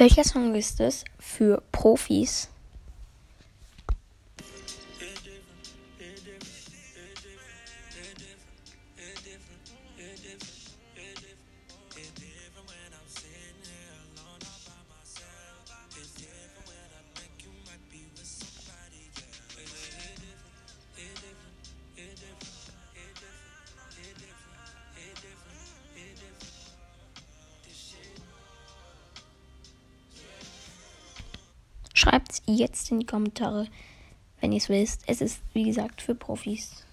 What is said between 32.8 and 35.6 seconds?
in die Kommentare, wenn ihr es wisst. Es ist,